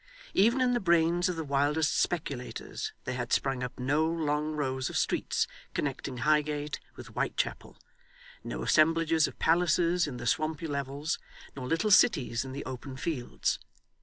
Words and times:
Even 0.33 0.61
in 0.61 0.73
the 0.73 0.79
brains 0.79 1.29
of 1.29 1.35
the 1.35 1.43
wildest 1.43 1.95
speculators, 1.95 2.91
there 3.03 3.13
had 3.13 3.31
sprung 3.31 3.61
up 3.61 3.79
no 3.79 4.03
long 4.03 4.53
rows 4.53 4.89
of 4.89 4.97
streets 4.97 5.45
connecting 5.75 6.17
Highgate 6.25 6.79
with 6.95 7.09
Whitechapel, 7.09 7.77
no 8.43 8.63
assemblages 8.63 9.27
of 9.27 9.37
palaces 9.37 10.07
in 10.07 10.17
the 10.17 10.25
swampy 10.25 10.65
levels, 10.65 11.19
nor 11.55 11.67
little 11.67 11.91
cities 11.91 12.43
in 12.43 12.51
the 12.51 12.65
open 12.65 12.97
fields. 12.97 13.59